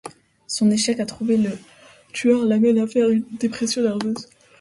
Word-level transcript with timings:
Son 0.47 0.71
échec 0.71 0.99
à 0.99 1.05
trouver 1.05 1.37
le 1.37 1.51
tueur 2.11 2.43
l'amène 2.43 2.79
à 2.79 2.87
faire 2.87 3.07
une 3.11 3.23
dépression 3.39 3.83
nerveuse. 3.83 4.27